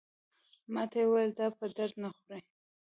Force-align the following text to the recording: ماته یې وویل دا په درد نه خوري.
ماته 0.73 0.97
یې 1.01 1.05
وویل 1.07 1.31
دا 1.39 1.47
په 1.57 1.65
درد 1.77 1.95
نه 2.03 2.09
خوري. 2.15 2.41